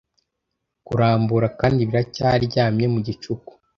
[0.87, 3.51] Kurambura kandi biracyaryamye mu gicuku,